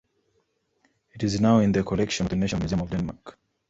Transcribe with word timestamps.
It 1.13 1.21
is 1.21 1.39
now 1.39 1.59
in 1.59 1.73
the 1.73 1.83
collection 1.83 2.25
of 2.25 2.31
the 2.31 2.35
National 2.35 2.61
Museum 2.61 2.81
of 2.81 2.89
Denmark. 2.89 3.37